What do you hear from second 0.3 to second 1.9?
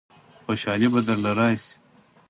خوشالۍ به درله رايشي.